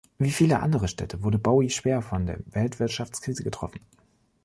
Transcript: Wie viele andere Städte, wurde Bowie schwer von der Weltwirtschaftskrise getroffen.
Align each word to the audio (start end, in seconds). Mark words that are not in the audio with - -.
Wie 0.17 0.31
viele 0.31 0.59
andere 0.61 0.87
Städte, 0.87 1.21
wurde 1.21 1.37
Bowie 1.37 1.69
schwer 1.69 2.01
von 2.01 2.25
der 2.25 2.39
Weltwirtschaftskrise 2.47 3.43
getroffen. 3.43 3.81